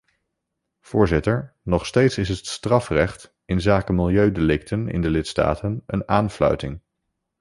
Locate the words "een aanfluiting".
5.85-6.81